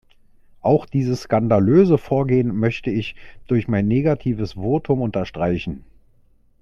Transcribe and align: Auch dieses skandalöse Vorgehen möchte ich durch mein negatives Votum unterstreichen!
Auch 0.61 0.87
dieses 0.87 1.21
skandalöse 1.21 1.99
Vorgehen 1.99 2.55
möchte 2.57 2.89
ich 2.89 3.13
durch 3.45 3.67
mein 3.67 3.87
negatives 3.87 4.53
Votum 4.53 4.99
unterstreichen! 5.01 5.83